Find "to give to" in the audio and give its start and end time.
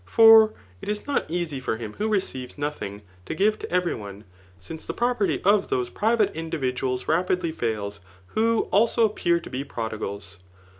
3.27-3.71